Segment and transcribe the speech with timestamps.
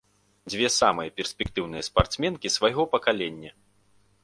[0.53, 3.51] Дзве самыя перспектыўныя спартсменкі свайго пакалення.